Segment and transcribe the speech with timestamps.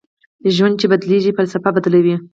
[0.55, 2.15] ژوند چې بدلېږي فلسفه بدلوي